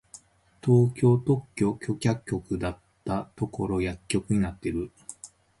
[0.65, 4.91] 東京特許許可局だったところ薬局になってる！